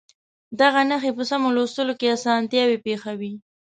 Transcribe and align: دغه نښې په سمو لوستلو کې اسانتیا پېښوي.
دغه 0.59 0.81
نښې 0.89 1.11
په 1.17 1.23
سمو 1.29 1.47
لوستلو 1.55 1.93
کې 1.99 2.13
اسانتیا 2.17 2.63
پېښوي. 2.85 3.33